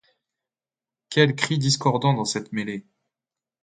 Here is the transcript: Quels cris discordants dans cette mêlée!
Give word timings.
Quels 1.11 1.35
cris 1.35 1.59
discordants 1.59 2.15
dans 2.15 2.25
cette 2.25 2.53
mêlée! 2.53 2.87